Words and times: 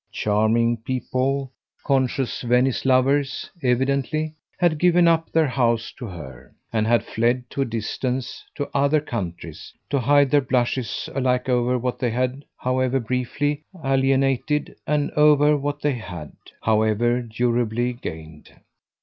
Charming 0.11 0.77
people, 0.77 1.51
conscious 1.85 2.41
Venice 2.41 2.85
lovers, 2.85 3.51
evidently, 3.61 4.33
had 4.57 4.79
given 4.79 5.07
up 5.07 5.29
their 5.31 5.45
house 5.45 5.91
to 5.99 6.07
her, 6.07 6.55
and 6.73 6.87
had 6.87 7.03
fled 7.03 7.47
to 7.51 7.61
a 7.61 7.65
distance, 7.65 8.43
to 8.55 8.67
other 8.73 8.99
countries, 8.99 9.71
to 9.91 9.99
hide 9.99 10.31
their 10.31 10.41
blushes 10.41 11.07
alike 11.13 11.47
over 11.47 11.77
what 11.77 11.99
they 11.99 12.09
had, 12.09 12.43
however 12.57 12.99
briefly, 12.99 13.61
alienated, 13.85 14.75
and 14.87 15.11
over 15.11 15.55
what 15.55 15.83
they 15.83 15.93
had, 15.93 16.31
however 16.63 17.21
durably, 17.21 17.93
gained. 17.93 18.51